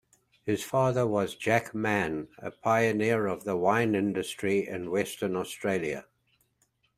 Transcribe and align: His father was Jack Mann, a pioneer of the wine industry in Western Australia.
His 0.43 0.63
father 0.63 1.05
was 1.05 1.35
Jack 1.35 1.75
Mann, 1.75 2.29
a 2.39 2.49
pioneer 2.49 3.27
of 3.27 3.43
the 3.43 3.55
wine 3.55 3.93
industry 3.93 4.67
in 4.67 4.89
Western 4.89 5.35
Australia. 5.35 6.07